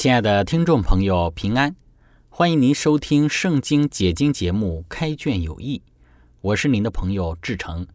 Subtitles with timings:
[0.00, 1.76] 亲爱的听众朋友，平安！
[2.30, 5.76] 欢迎您收听《圣经解经》节目《开卷有益》，
[6.40, 7.86] 我是您的朋友志成。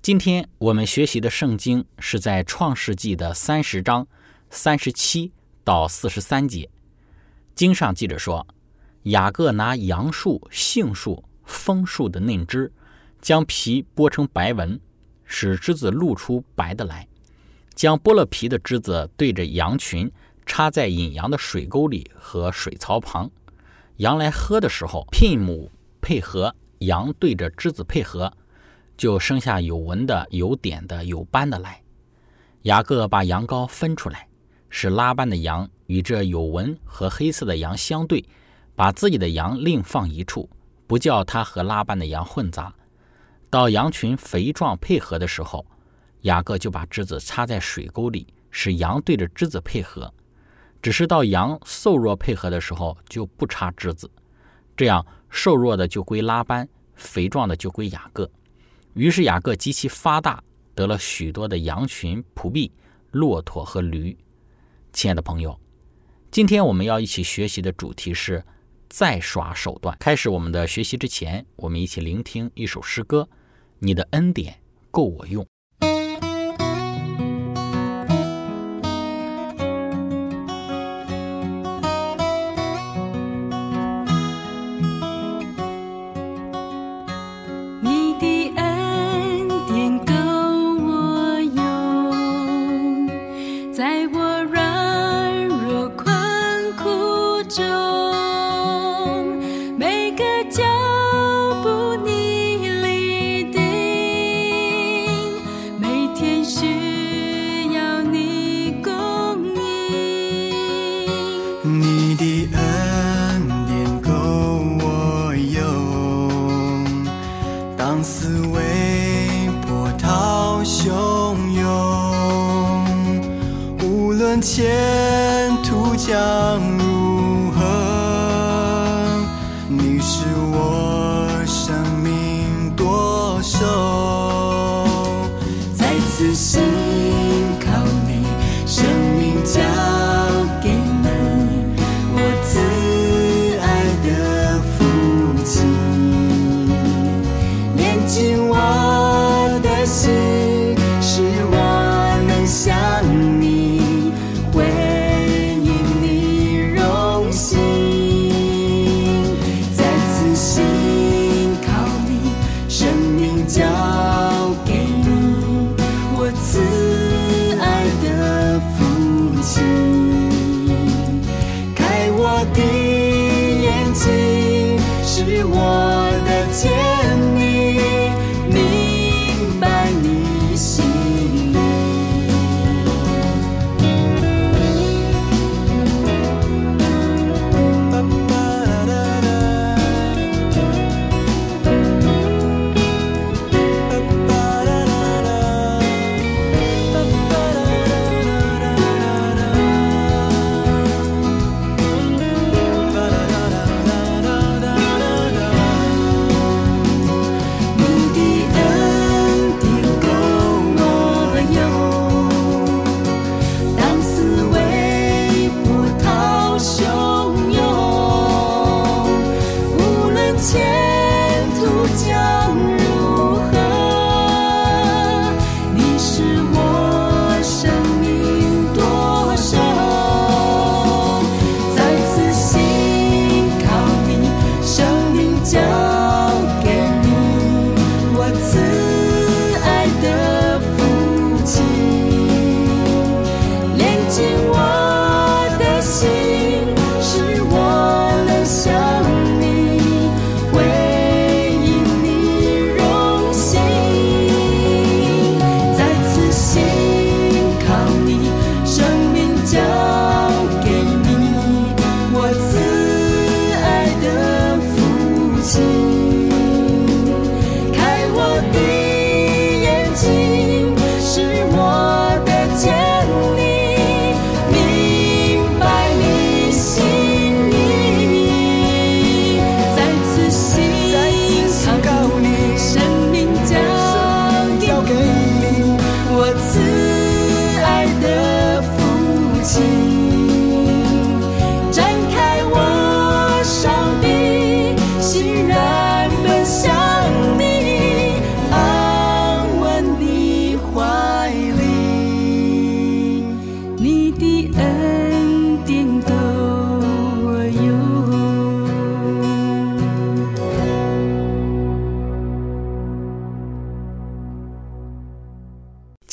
[0.00, 4.06] 今天我们学习的圣经是在《创世纪》的三十章
[4.48, 5.32] 三十七
[5.64, 6.70] 到四十三节。
[7.56, 8.46] 经上记着说，
[9.02, 12.72] 雅各拿杨树、杏树、枫树的嫩枝，
[13.20, 14.80] 将皮剥成白纹，
[15.24, 17.08] 使枝子露出白的来，
[17.74, 20.08] 将剥了皮的枝子对着羊群。
[20.46, 23.30] 插在引羊的水沟里和水槽旁，
[23.96, 25.70] 羊来喝的时候，牝母
[26.00, 28.32] 配合，羊对着枝子配合，
[28.96, 31.80] 就生下有纹的、有点的、有斑的来。
[32.62, 34.28] 雅各把羊羔分出来，
[34.68, 38.24] 使拉班的羊与这有纹和黑色的羊相对，
[38.74, 40.48] 把自己的羊另放一处，
[40.86, 42.74] 不叫他和拉班的羊混杂。
[43.50, 45.64] 到羊群肥壮配合的时候，
[46.22, 50.12] 雅各就把枝子插在水沟里，使羊对着枝子配合。
[50.84, 54.10] 只是到羊瘦弱配合的时候，就不插枝子，
[54.76, 58.30] 这样瘦弱的就归拉班，肥壮的就归雅各。
[58.92, 60.44] 于是雅各极其发大，
[60.74, 62.70] 得了许多的羊群、仆婢、
[63.12, 64.14] 骆驼和驴。
[64.92, 65.58] 亲爱的朋友，
[66.30, 68.44] 今天我们要一起学习的主题是
[68.90, 69.96] 再耍手段。
[69.98, 73.26] 开始我们的学习之前，我们一起聆听一首诗歌：
[73.78, 74.60] 你的恩典
[74.90, 75.46] 够我用。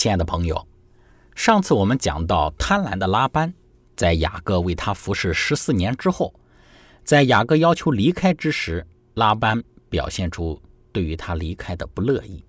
[0.02, 0.68] 亲爱的朋友，
[1.36, 3.54] 上次我们讲到贪婪的拉班，
[3.96, 6.34] 在雅各为他服侍十四年之后，
[7.04, 8.84] 在雅各要求离开之时，
[9.14, 10.60] 拉班表现出
[10.92, 12.44] 对于他离开的不乐意。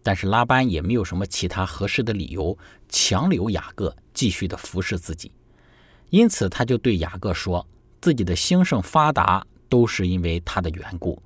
[0.00, 2.56] 但是拉班也没有什么其他合适的理由
[2.88, 5.32] 强留雅各继续的服侍自己，
[6.10, 7.66] 因此他就对雅各说，
[8.00, 11.20] 自己的兴盛发达都是因为他的缘故，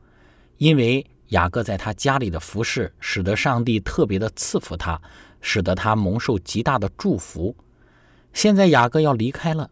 [0.57, 4.99] 因为雅各在他家里的服侍，使得上帝特别的赐福他。
[5.45, 7.55] 使得他蒙受极大的祝福。
[8.33, 9.71] 现在雅各要离开了，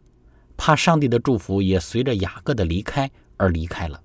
[0.57, 4.01] 怕上帝的祝福也随着雅各的离开而离开了。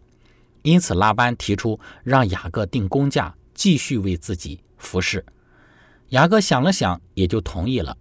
[0.64, 5.24] 因此，拉班提出让雅各定工价，继续为自己服侍。
[6.10, 7.96] 雅各想了想，也就同意了。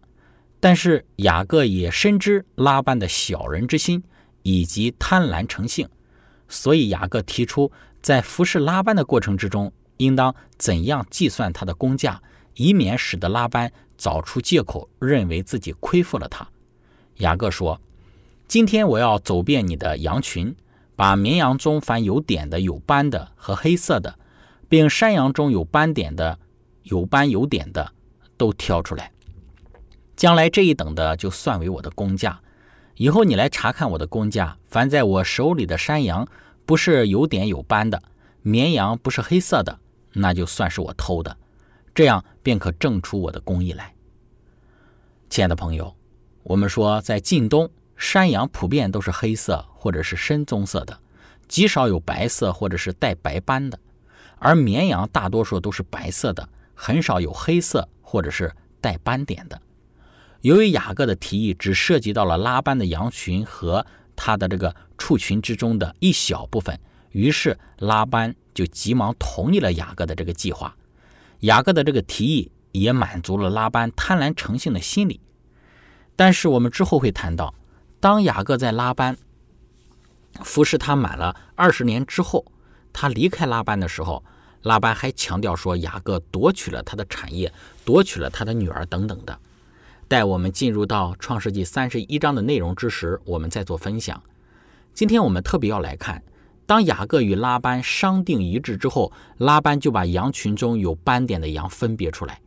[0.60, 4.02] 但是雅各也深知拉班的小人之心
[4.42, 5.88] 以及贪婪成性，
[6.48, 7.70] 所以雅各提出
[8.00, 12.22] 在服侍拉班的过程之中，应当怎样计算他的工价。
[12.56, 16.46] 以免使得拉班找出借口，认为自己亏负了他。
[17.16, 17.80] 雅各说
[18.46, 20.54] ：“今天我要走遍你的羊群，
[20.94, 24.18] 把绵羊中凡有点的、有斑的和黑色的，
[24.68, 26.38] 并山羊中有斑点的、
[26.82, 27.92] 有斑有点的，
[28.36, 29.10] 都挑出来。
[30.14, 32.40] 将来这一等的就算为我的工价。
[32.96, 36.26] 以后你来查看我的工价，凡在我手里的山羊
[36.64, 38.02] 不是有点有斑的，
[38.42, 39.78] 绵羊不是黑色的，
[40.12, 41.36] 那就算是我偷的。”
[41.96, 43.94] 这样便可证出我的公义来。
[45.30, 45.96] 亲爱的朋友，
[46.42, 51.00] 我们说在晋东，山羊普遍都是黑色或者是深棕色的，
[51.48, 53.78] 极少有白色或者是带白斑的；
[54.38, 59.58] 而绵羊大多数都是白色的，很少有黑色或者是带斑点的。
[60.42, 66.78] 由于雅各的提议只涉及到了拉班的羊群和他的这个畜群之中的一小部分，
[67.12, 70.76] 于是拉班就急忙同意了雅各的这个计划。
[71.40, 75.20] 雅各的这个提议也满足了拉班贪婪成性的心理，
[76.14, 77.54] 但是我们之后会谈到，
[78.00, 79.16] 当雅各在拉班
[80.42, 82.44] 服侍他满了二十年之后，
[82.92, 84.24] 他离开拉班的时候，
[84.62, 87.52] 拉班还强调说雅各夺取了他的产业，
[87.84, 89.38] 夺取了他的女儿等等的。
[90.08, 94.22] 待我们进入到创世纪三十一章的内容之时，我们再做分享。
[94.94, 96.22] 今天我们特别要来看。
[96.66, 102.40] 当雅各与拉班商定一致之后，拉班就把羊群中有斑点的羊分别出来，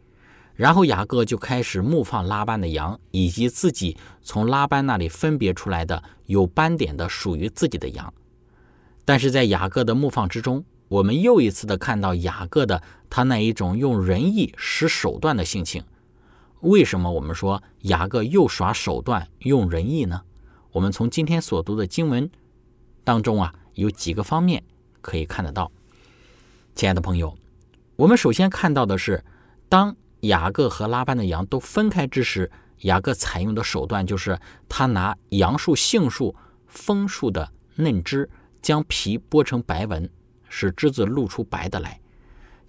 [0.56, 8.14] 然后雅各就开始牧放拉班的羊，以及自己从拉班那里分别出来的有斑点的属于自己的羊。
[9.06, 15.82] 但是在雅各的牧放之中，我们又一次的看到雅各的他那一种用仁义使手段的性情。
[16.60, 20.24] 为什么我们说雅各又耍手段用仁义呢？
[20.74, 22.30] 我们从今天所读的经文
[23.06, 23.56] 当中啊。
[23.80, 24.62] 有几个方面
[25.00, 25.72] 可以看得到，
[26.76, 27.38] 亲爱的朋友，
[27.96, 29.24] 我们首先看到的是，
[29.70, 36.36] 当雅各和拉班的羊都分开之时，雅各采用的手段就是他拿杨树、杏树、
[36.68, 38.30] 枫树的嫩枝，
[38.62, 40.10] 将皮剥成白纹，
[40.50, 42.02] 使枝子露出白的来，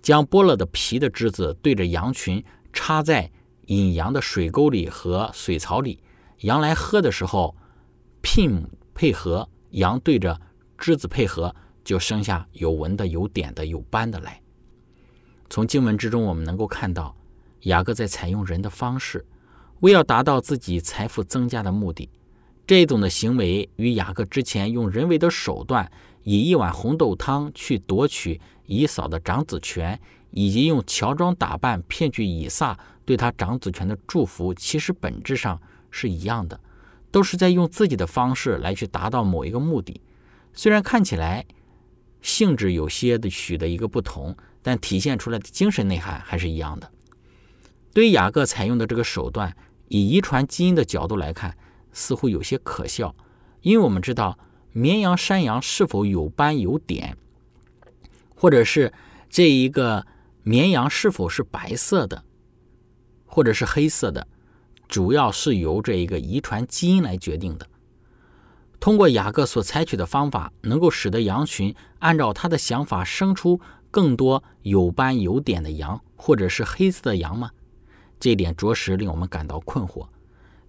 [0.01, 3.29] 将剥了的皮的枝子对着羊群插在
[3.67, 6.01] 引羊的水沟里和水槽里，
[6.43, 7.57] 羊来喝的时候，
[8.23, 8.65] 聘
[8.95, 10.41] 配合羊对着。
[10.81, 14.41] 枝子配合，就生下有纹的、有点的、有斑的来。
[15.51, 17.15] 从经文之中，我们能够看到，
[17.65, 19.27] 雅各在采用人的方式，
[19.81, 22.09] 为要达到自己财富增加的目的。
[22.67, 25.91] 这种的行为与雅各之前用人为的手段，
[26.23, 35.61] 以一碗红豆汤去夺取以扫的长子权，以及用乔装打扮骗取以撒对他长子权的祝福，其实本质上
[35.91, 36.59] 是一样的，
[37.11, 40.01] 都是在用自己的方式来去达到某一个目的。
[40.53, 41.47] 虽然看起来
[42.21, 46.91] 性质有些的许的一个不同，但体现出来的精神内涵还是一样的。
[47.93, 49.57] 对于雅各采用的这个手段，
[49.89, 51.57] 以遗传基因的角度来看，
[51.93, 53.15] 似乎有些可笑，
[53.63, 54.39] 因为我们知道
[54.73, 57.17] 绵羊、山羊是否有斑有点，
[58.35, 58.93] 或者是
[59.29, 60.07] 这一个
[60.43, 62.23] 绵羊是否是白色的，
[63.25, 64.29] 或者是黑色的，
[64.87, 67.67] 主要是由这一个遗传基因来决定的。
[68.81, 73.61] 通过雅各所采取的方法，能够使得羊群按照他的想法生出
[73.91, 77.51] 更多有斑有点的羊，或者是黑色的羊吗？
[78.19, 80.07] 这一点着实令我们感到困惑。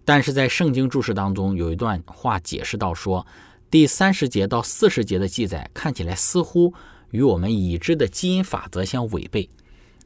[0.04, 3.26] 但是在圣经注释当中有一段话解释到说，
[3.70, 6.74] 第三十节到四十节的记载看起来似乎
[7.12, 9.50] 与我们已知的基因法则相违背，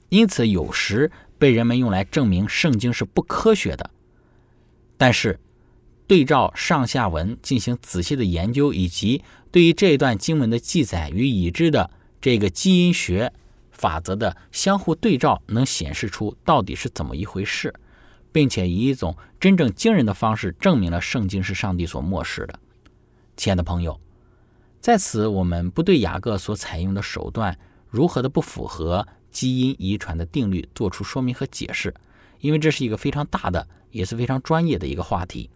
[0.10, 1.10] 因此有时
[1.40, 3.90] 被人们用来证明圣经是不科学的。
[4.98, 5.40] 但是，
[6.08, 11.90] 对照上下文进行仔细的研究，以及对于这一段经文的记载与已知的
[12.22, 13.34] 这个基因学
[13.72, 17.74] 法则的相互对照，能显示出到底是怎么一回事，
[18.32, 22.60] 并且以一种真正惊人的方式证明了圣经是上帝所漠视的。
[23.36, 24.00] 亲爱的朋友，
[24.80, 27.58] 在此我们不对雅各所采用的手段
[27.90, 31.94] 如何的不符合基因遗传的定律做出说明和解释，
[32.40, 35.50] 因为这是一个非常大的也是非常专业的一个话题。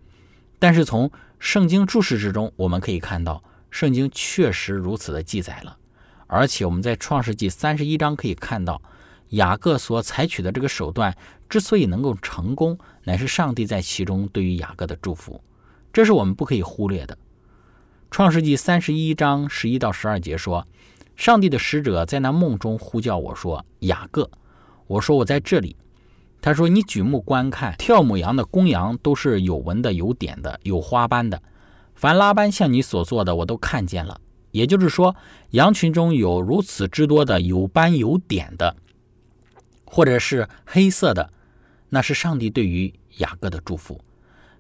[0.60, 5.78] 但是从圣经注释之中，我们可以看到，圣经确实如此的记载了。
[6.28, 8.82] 而且我们在创世纪三十一章可以看到，
[9.30, 11.16] 雅各所采取的这个手段
[11.48, 15.42] 之所以能够成功，乃是上帝在其中对于雅各的祝福，
[15.94, 17.18] 这是我们不可以忽略的。
[18.12, 20.68] 创世纪三十一章十一到十二节说，
[21.16, 24.30] 上帝的使者在那梦中呼叫我说：“雅各。”
[24.88, 25.76] 我说：“我在这里。”
[26.42, 31.42] 他说：“你举目观看，跳母羊的公羊都是有纹的、有点的、有花斑的。
[31.96, 34.22] 凡拉班像你所做的，我都看见了。
[34.52, 35.14] 也就是说，
[35.50, 38.74] 羊群中有如此之多的有斑有点的，
[39.84, 41.30] 或者是黑色的，
[41.90, 44.00] 那是上帝对于雅各的祝福。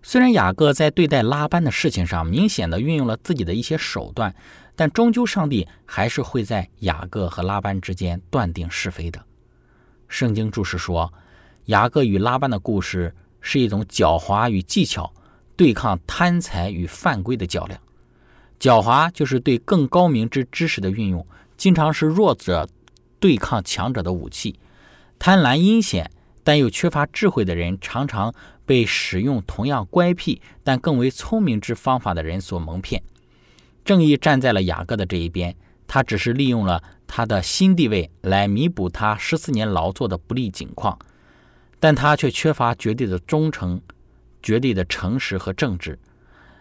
[0.03, 4.35] 虽然雅各在对待拉班的事情上明显的运用了自己的一些手段，
[4.75, 9.23] 但终究上帝还是会在雅各和拉班之间断定是非的。
[10.09, 11.13] 圣经注释说。”
[11.69, 15.13] 雅各与拉班的故事是一种狡猾与技巧
[15.55, 17.79] 对抗贪财与犯规的较量。
[18.59, 21.23] 狡猾就是对更高明之知识的运用，
[21.57, 22.67] 经常是弱者
[23.19, 24.59] 对抗强者的武器。
[25.19, 26.09] 贪婪阴险
[26.43, 28.33] 但又缺乏智慧的人，常常
[28.65, 33.03] 被使用同样乖僻但更为聪明之方法的人所蒙骗。
[33.85, 40.97] 正义站在了雅各的这一边，他只是利用了他的新地位来弥补他十四年劳作的不利境况。
[41.79, 43.81] 但他却缺乏绝对的忠诚、
[44.43, 45.97] 绝对的诚实和正直，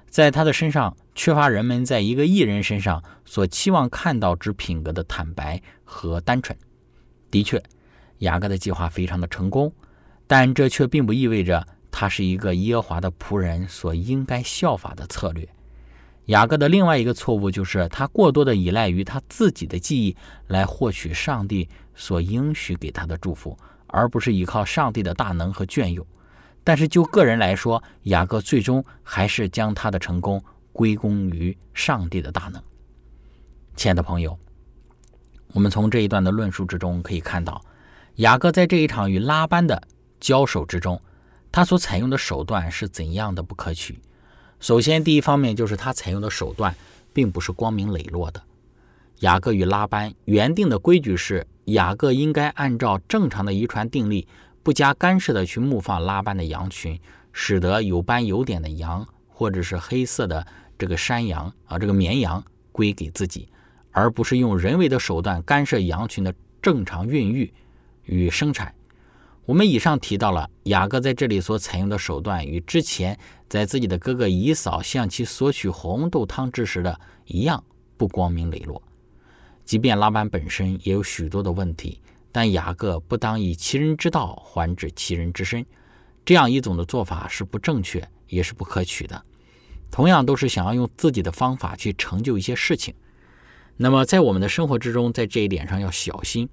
[0.08, 6.56] 在他的身上缺乏人们在一个艺人身上所期望看到之品格的坦白和单纯。
[7.30, 7.62] 的确，
[8.18, 9.72] 雅各的计划非常的成功，
[10.26, 15.46] 但这却并不意味着他是一个耶和华的仆人所应该效法的策略。
[16.26, 20.14] 雅各的另外一个错误就是他过多的依赖于他自己的记忆
[20.46, 23.58] 来获取上帝所应许给他的祝福。
[23.88, 26.06] 而不是依靠上帝的大能和眷佑，
[26.62, 30.42] 但是就个人来说，雅各最终还是将他的成功
[30.72, 32.62] 归功于上帝的大能。
[33.74, 34.38] 亲爱的朋友，
[35.52, 37.60] 我们从这一段的论述之中可以看到，
[38.16, 39.82] 雅各在这一场与拉班的
[40.20, 41.00] 交手之中，
[41.50, 44.00] 他所采用的手段是怎样的不可取。
[44.60, 46.74] 首先，第一方面就是他采用的手段
[47.12, 48.42] 并不是光明磊落的。
[49.20, 51.46] 雅各与拉班原定的规矩是。
[51.68, 54.26] 雅各应该按照正常的遗传定律，
[54.62, 56.98] 不加干涉的去牧放拉班的羊群，
[57.32, 60.46] 使得有斑有点的羊，或者是黑色的
[60.78, 63.48] 这个山羊啊，这个绵羊归给自己，
[63.90, 67.52] 而不是用人为的手段干涉羊群的正常孕育
[68.04, 68.74] 与生产。
[69.44, 77.62] 我们以上提到了雅各在这里所采用的手段，与之前在自己的哥哥以扫向其索取红豆汤之时的一样，
[77.98, 78.82] 不光明磊落。
[79.68, 82.00] 即便拉班本身也有许多的问题，
[82.32, 85.66] 但雅各不当以其人之道还治其人之身，
[86.24, 89.22] 这样一种的做法是不正确，也是不可取的。
[89.90, 92.94] 同样都是想要用自己的方法去成就一些事情，
[93.76, 96.48] 那么在我们的生活之中，在这一点上要小心，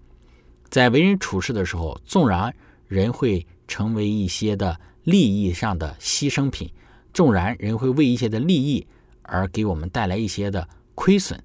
[0.70, 2.54] 在为人处事的时候，纵然
[2.90, 6.70] 人会成为一些的利益上的牺牲品，
[7.14, 8.86] 纵然人会为一些的利益
[9.22, 11.42] 而给我们带来一些的亏损。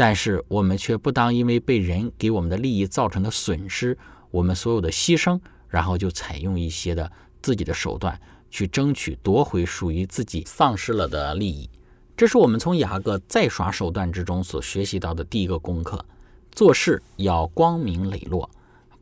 [0.00, 3.98] 但是我们却不当因为被人给我们的利益造成的损失，
[4.30, 7.10] 我们所有的牺牲，然后就采用一些的
[7.42, 8.16] 自己的手段，
[8.48, 11.68] 去争取夺回属于自己丧失了的利益。
[12.16, 16.06] 这是我们从雅各再耍手段之中所学习到的第一个功课：
[16.52, 18.48] 做事要光明磊落，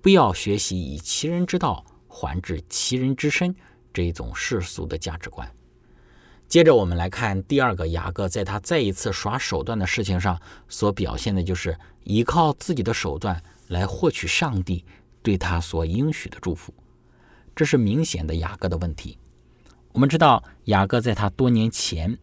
[0.01, 3.55] 不要学习以其人之道还治其人之身
[3.93, 5.47] 这一种世俗的价值观。
[6.49, 14.85] 接着，我们来看第二个雅各在他再一次耍手段的事情上所表现的，就是依靠自己的手段来获取上帝
[15.23, 16.73] 对他所应许的祝福。
[17.55, 19.19] 这是明显的雅各的问题。
[19.93, 22.17] 我们知道，雅各在他多年前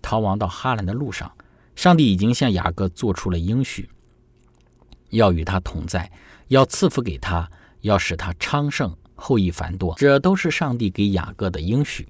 [0.00, 1.32] 逃亡到哈兰的路上，
[1.74, 3.90] 上帝已经向雅各做出了应许，
[5.10, 6.12] 要与他同在，
[6.48, 7.50] 要赐福给他，
[7.80, 9.94] 要使他昌盛，后裔繁多。
[9.96, 12.06] 这都是上帝给雅各的应许。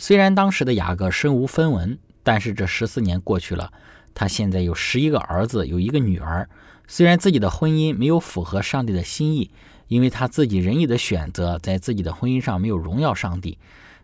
[0.00, 3.72] 虽然当时的雅各身无分文，但是这十四年过去了，
[4.14, 6.48] 他现在有十一个儿子，有一个女儿。
[6.86, 9.50] 虽然自己的婚姻没有符合上帝的心意，
[9.88, 13.58] 因为他自己仁义的选择在自己的婚姻上没有荣耀上帝，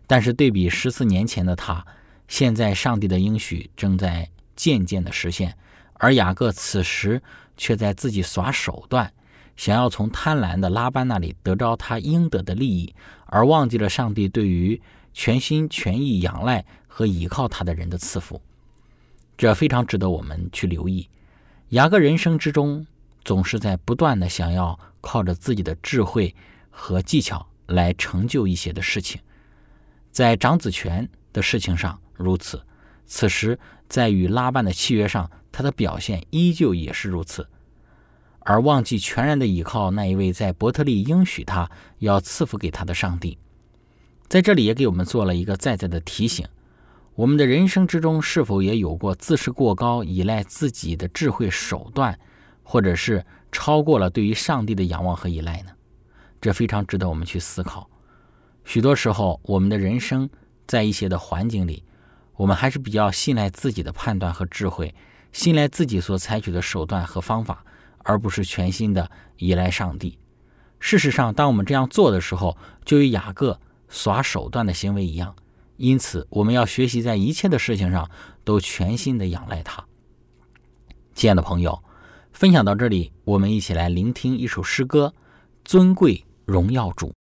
[0.05, 1.85] 但是对比十四年前的他，
[2.27, 5.55] 现在上帝的应许正在渐渐的实现，
[5.93, 7.21] 而雅各此时
[7.55, 9.13] 却在自己耍手段，
[9.55, 12.93] 想要从贪婪的拉班那里得着他应得的利益，
[13.27, 14.81] 而忘记了上帝对于。
[15.17, 18.41] 全心全意仰赖和依靠他的人的赐福，
[19.37, 21.07] 这非常值得我们去留意。
[21.69, 22.85] 雅各人生之中
[23.23, 26.35] 总是在不断的想要靠着自己的智慧
[26.69, 29.21] 和技巧来成就一些的事情，
[30.11, 32.61] 在长子权的事情上如此，
[33.05, 33.57] 此时
[33.87, 37.47] 在与拉班的契约上，他的表现依旧也是如此，
[38.41, 43.37] 而忘记全然的依靠那一位在伯特利应许他要赐福给他的上帝。
[44.27, 46.47] 在这里也给我们做了一个再再的提醒：
[47.13, 52.17] 我们的人生之中是否也有过自视过高、依赖自己的智慧手段，
[52.63, 55.71] 或者是超过了对于上帝的仰望和依赖呢？
[56.41, 57.89] 这非常值得我们去思考。
[58.63, 60.27] 许多时候，我们的人生
[60.67, 61.83] 在一些的环境里，
[62.35, 64.93] 我们还是比较信赖自己的判断和智慧，
[65.31, 67.63] 信赖自己所采取的手段和方法，
[67.99, 70.17] 而不是全心的依赖上帝。
[70.79, 73.59] 事实上，当我们这样做的时候，就与雅各。
[73.95, 75.33] 耍手段的行为一样，
[75.77, 78.11] 因此我们要学习在一切的事情上
[78.43, 79.81] 都全心的仰赖他。
[81.13, 81.81] 亲爱的朋友，
[82.33, 85.13] 分享到这里，我们一起来聆听一首诗歌：
[85.63, 87.13] 尊贵荣耀主。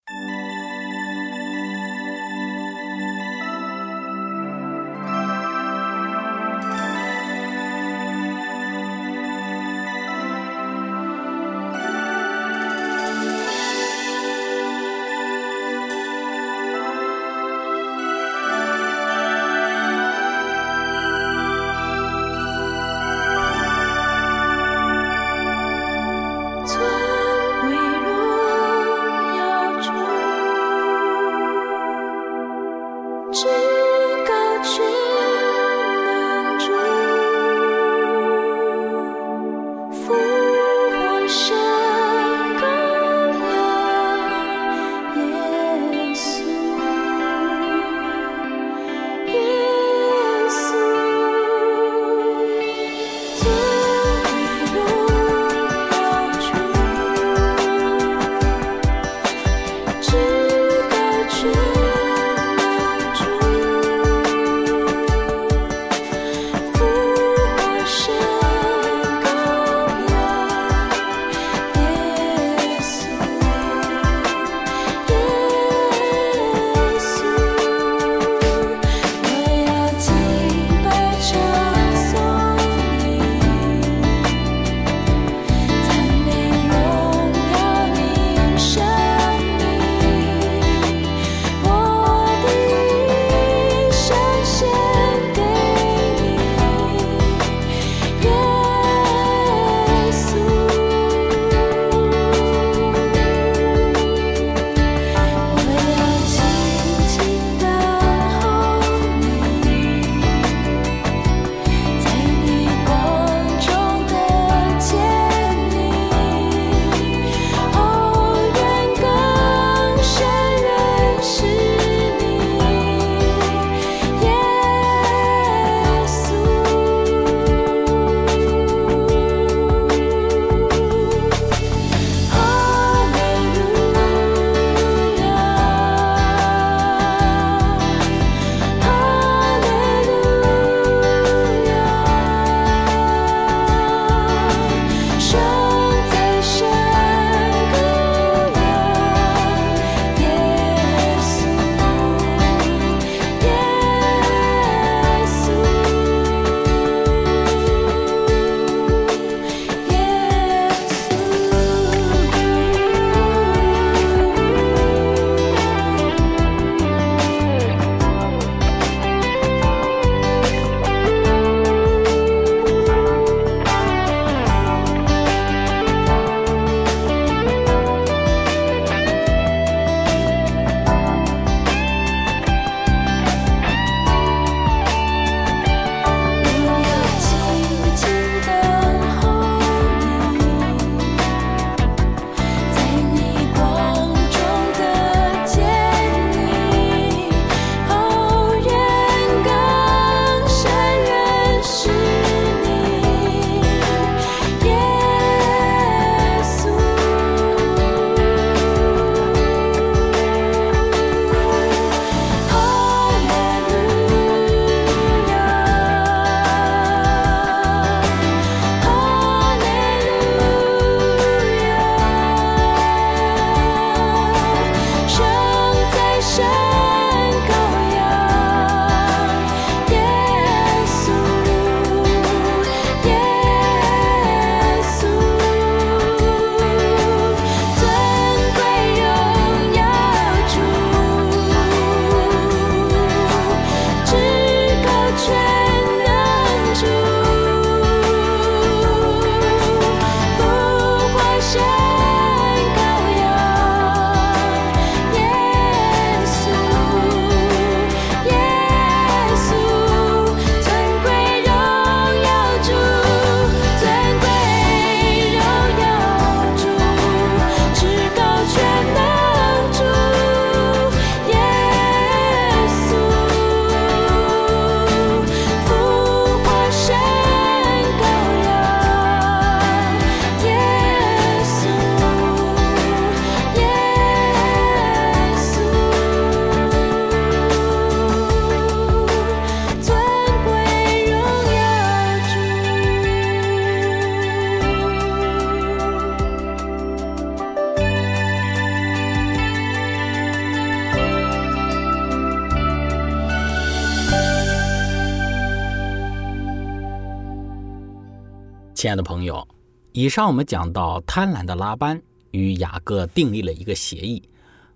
[308.85, 309.49] 亲爱的朋友，
[309.93, 314.23] 以上我们讲到贪婪的拉班与雅各订立了一个协议，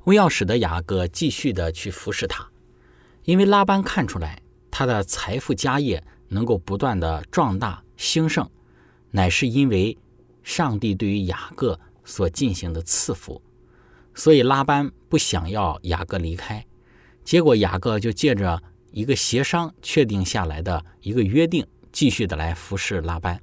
[0.05, 2.49] 为要使得雅各继续的去服侍他，
[3.25, 4.40] 因为拉班看出来
[4.71, 8.49] 他的财富家业能够不断的壮大兴盛，
[9.11, 9.94] 乃是因为
[10.42, 13.42] 上帝对于雅各所进行的赐福，
[14.14, 16.64] 所以拉班不想要雅各离开，
[17.25, 23.38] 结果雅各就借着一个协商确定下来的一个约定，继续的来服侍拉班。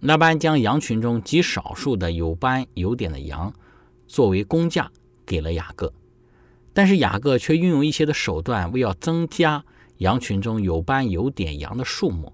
[0.00, 3.52] 拉班将羊群中极少数的有斑有点的羊
[4.06, 4.90] 作为工价
[5.26, 5.92] 给了雅各，
[6.72, 9.62] 但是雅各却运用一些的手段，为要增加
[9.98, 12.32] 羊群中有斑有点羊的数目。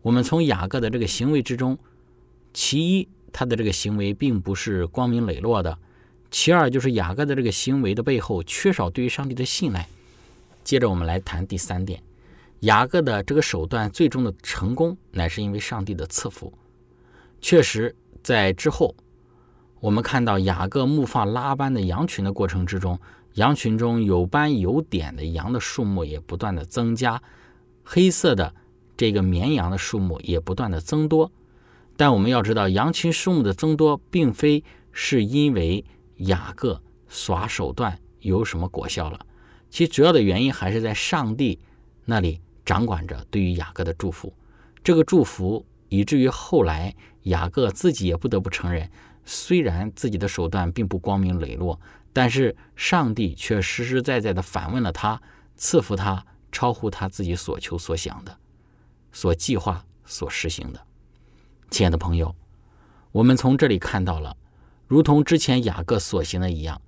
[0.00, 1.76] 我们从雅各的这个行为之中，
[2.54, 5.76] 其一，他的这个行为并不是光明磊落的；
[6.30, 9.88] 其二，就是雅各的这个行为的背后缺少对于上帝的信赖。
[10.62, 12.00] 接着，我们来谈第三点，
[12.60, 16.52] 雅各的这个手段最终的成功，乃是因为上帝的赐福。
[17.42, 18.94] 确实，在之后，
[19.80, 22.98] 我们看到雅各牧放拉班的羊群的过程之中，
[23.34, 27.20] 羊群中有斑有点的羊的数目也不断的增加，
[27.82, 28.54] 黑色的
[28.96, 31.32] 这个绵羊的数目也不断的增多。
[31.96, 35.84] 但我们要知道，羊群数目的增多，并非是因为
[36.18, 39.18] 雅各耍手段有什么果效了，
[39.68, 41.58] 其主要的原因还是在上帝
[42.04, 44.32] 那里掌管着对于雅各的祝福，
[44.84, 46.94] 这个祝福以至于后来。
[47.26, 48.90] 雅各自己也不得不承认，
[49.24, 51.80] 虽然自己的手段并不光明磊落，
[52.12, 55.22] 但是上帝却实实在在地反问了他，
[55.54, 58.36] 赐福他超乎他自己所求所想的、
[59.12, 60.84] 所计划、所实行的。
[61.70, 62.34] 亲爱的朋友，
[63.12, 64.36] 我们从这里看到了，
[64.88, 66.82] 如同之前雅各所行的一样，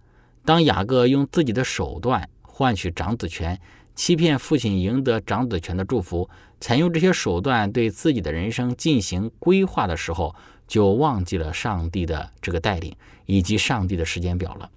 [0.45, 3.61] 当雅各用自己的手段换取长子权。
[3.95, 6.29] 欺骗父亲赢得长子权的祝福，
[6.65, 10.35] 采用这些手段对自己的人生进行规划的时候，
[10.67, 12.97] 就忘记了上帝的这个带领
[13.27, 14.71] 以及上帝的时间表了。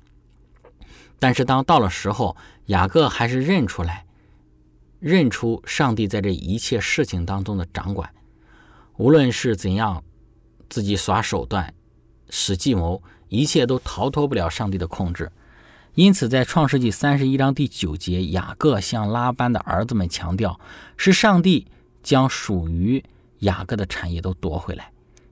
[1.17, 4.04] 但是当到了时候，雅各还是认出来，
[5.00, 8.10] 认出上帝在这一切事情当中的掌管，
[8.97, 10.04] 无论是怎样，
[10.67, 11.73] 自己耍手段、
[12.30, 15.32] 使计谋，一切都逃脱不了上帝的控制。
[15.93, 20.60] 因此，在创世纪三十一章第九节，雅各向拉班的儿子们强调，
[20.97, 21.65] 是上帝
[22.08, 23.04] 将属于
[23.39, 24.89] 雅各的产业都夺回来。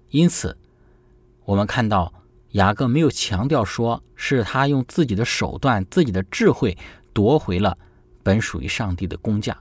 [0.09, 0.57] 因此，
[1.45, 2.13] 我们看到
[2.51, 6.77] 雅各没有强调说是他用自己的手段、自己的智慧
[7.13, 7.77] 夺回了
[8.21, 9.57] 本属于上帝的工价。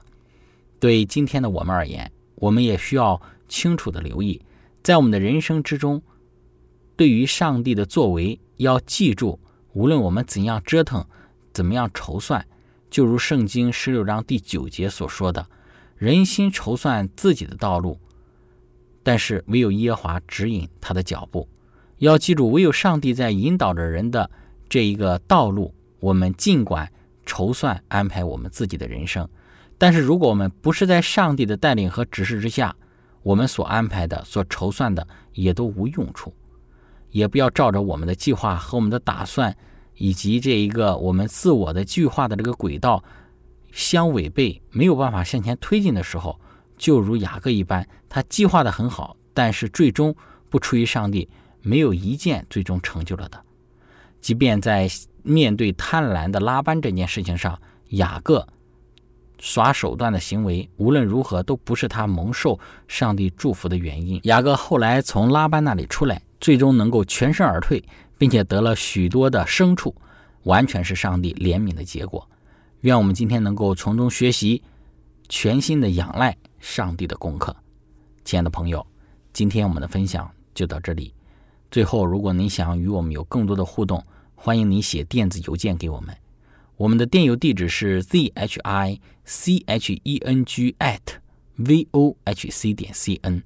[0.77, 4.41] 对今天的我们而言，我们也需要清楚的留意，
[4.83, 6.01] 在我们的人生之中，
[6.97, 9.39] 对于上帝的作为，要记住。
[9.71, 11.05] 无论我们怎样折腾，
[11.53, 12.45] 怎么样筹算，
[12.89, 15.47] 就如圣经十六章第九节所说的
[15.95, 17.99] ：“人心筹算自己的道路，
[19.01, 21.47] 但是唯有耶和华指引他的脚步。”
[21.99, 24.29] 要记住，唯有上帝在引导着人的
[24.67, 25.73] 这一个道路。
[26.01, 26.91] 我们尽管
[27.25, 29.27] 筹算安排我们自己的人生，
[29.77, 32.75] 但是如果我们不是在上帝的带领和指示之下，
[33.23, 36.33] 我们所安排的、所筹算的也都无用处。
[37.11, 39.55] 也不要照着我们的计划和我们的打算，
[39.95, 43.01] 以及这一个我们自我的计划的这个轨道
[43.75, 46.39] 相违背，没有办法向前推进的时候，
[46.77, 50.15] 就如雅各一般，他计划的很好，但是最终
[50.49, 51.27] 不出于上帝，
[51.61, 53.43] 没有一件最终成就了的。
[54.21, 54.89] 即便在
[55.23, 57.59] 面对贪婪的拉班这件事情上，
[57.89, 58.47] 雅各
[59.39, 62.57] 耍手段的行为，无论如何都不是他蒙受
[62.87, 64.21] 上帝祝福的原因。
[64.23, 66.21] 雅各后来从拉班那里出来。
[66.41, 67.83] 最终能够全身而退，
[68.19, 69.95] 并且得了许多的牲畜，
[70.43, 72.29] 完全是上帝怜悯的结果。
[72.85, 74.61] 愿我们今天能够从中学习，
[75.27, 77.55] 全心的仰赖上帝的功课。
[78.23, 78.85] 亲爱的朋友，
[79.33, 81.11] 今天我们的分享就到这里。
[81.71, 86.15] 最后，如果您想与我们有更多的互动，欢迎您写电子邮件给我们。
[86.77, 91.01] 我们的电邮地址是 z h i c h e n g at
[91.55, 93.41] v o h c 点 c n。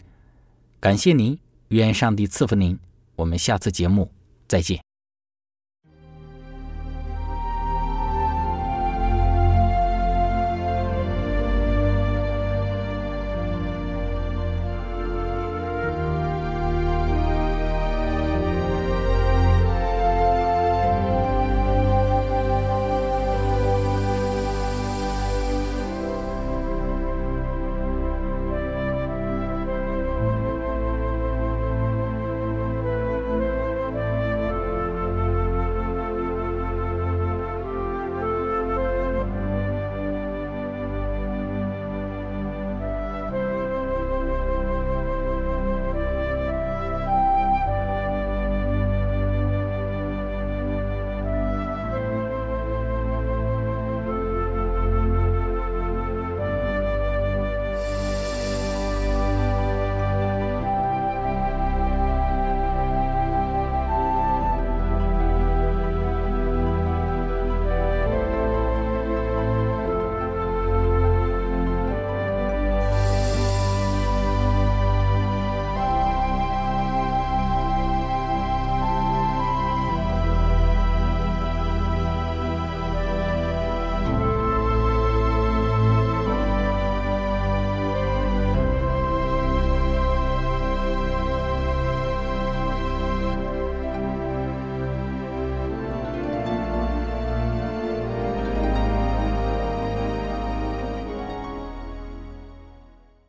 [0.82, 2.78] 感谢您，愿上帝赐福您。
[3.15, 4.12] 我们下次节目
[4.49, 4.88] 再见。